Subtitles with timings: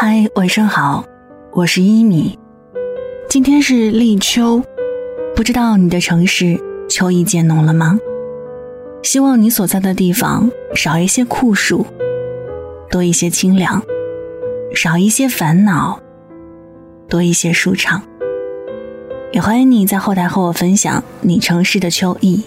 [0.00, 1.04] 嗨，晚上好，
[1.50, 2.38] 我是一米。
[3.28, 4.62] 今天是立秋，
[5.34, 6.56] 不知道你的城市
[6.88, 7.98] 秋意渐浓了吗？
[9.02, 11.84] 希望你所在的地方少一些酷暑，
[12.88, 13.82] 多一些清凉；
[14.72, 15.98] 少一些烦恼，
[17.08, 18.00] 多一些舒畅。
[19.32, 22.44] 也欢迎你在后台和我分享你城市的秋意。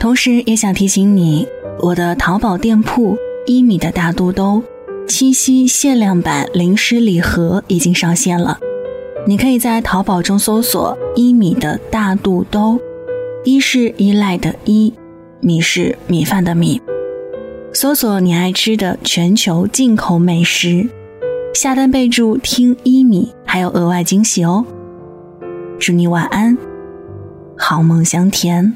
[0.00, 1.46] 同时，也想提醒你，
[1.78, 3.16] 我的淘宝店铺
[3.46, 4.60] 一米的大肚兜
[5.06, 8.58] 七夕限量版零食礼盒已经上线了。
[9.26, 12.78] 你可以在淘宝中搜索“一米的大肚兜”，
[13.44, 14.92] 一是依赖的依，
[15.40, 16.80] 米是米饭的米。
[17.72, 20.88] 搜索你爱吃的全球进口美食，
[21.54, 24.64] 下单备注“听一米”，还有额外惊喜哦。
[25.78, 26.56] 祝你晚安，
[27.56, 28.74] 好梦香甜。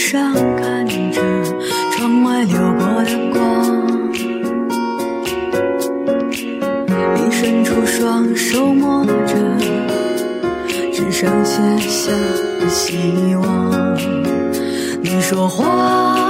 [0.00, 1.20] 上，看着
[1.92, 3.38] 窗外流过的光。
[7.14, 9.34] 你伸出双手摸着，
[10.90, 12.10] 只剩写下
[12.58, 13.94] 的希望。
[15.02, 16.29] 你说话。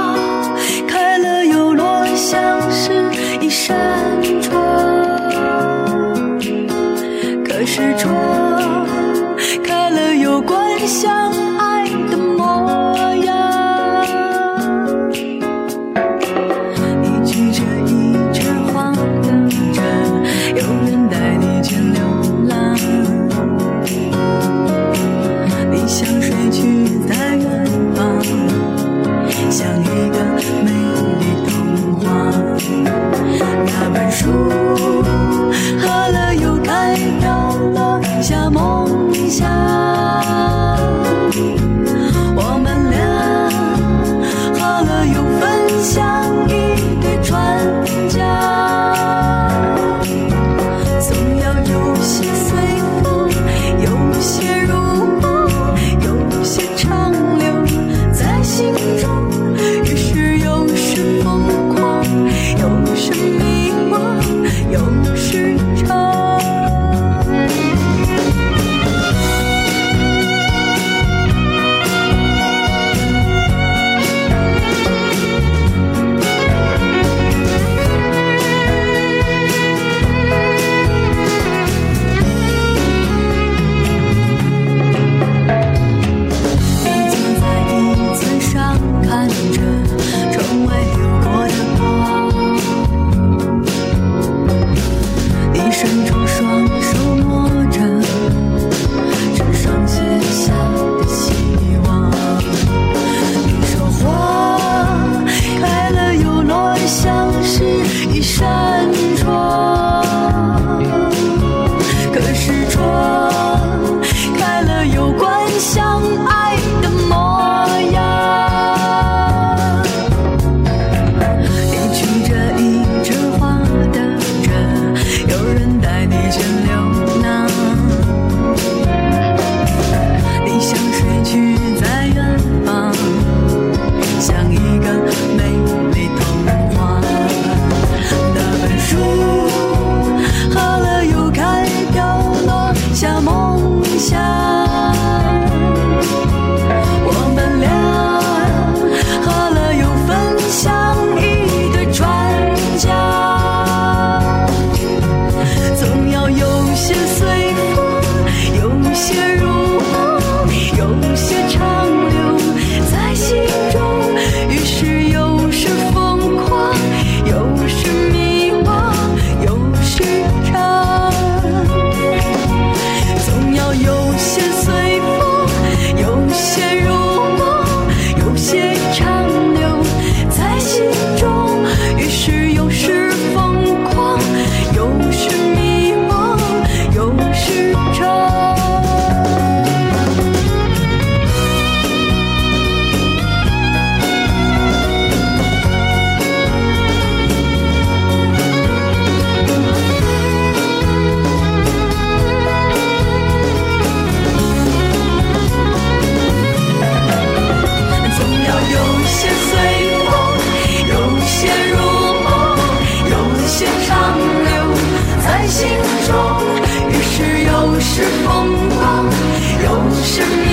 [220.29, 220.50] to me.